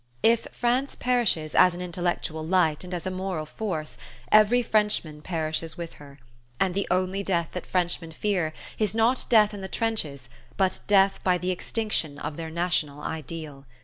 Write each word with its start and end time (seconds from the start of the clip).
If 0.23 0.47
France 0.51 0.95
perishes 0.95 1.53
as 1.53 1.75
an 1.75 1.81
intellectual 1.83 2.43
light 2.43 2.83
and 2.83 2.91
as 2.91 3.05
a 3.05 3.11
moral 3.11 3.45
force 3.45 3.99
every 4.31 4.63
Frenchman 4.63 5.21
perishes 5.21 5.77
with 5.77 5.93
her; 6.01 6.17
and 6.59 6.73
the 6.73 6.87
only 6.89 7.21
death 7.21 7.49
that 7.51 7.67
Frenchmen 7.67 8.09
fear 8.09 8.51
is 8.79 8.95
not 8.95 9.25
death 9.29 9.53
in 9.53 9.61
the 9.61 9.67
trenches 9.67 10.27
but 10.57 10.79
death 10.87 11.23
by 11.23 11.37
the 11.37 11.51
extinction 11.51 12.17
of 12.17 12.35
their 12.35 12.49
national 12.49 13.03
ideal. 13.03 13.67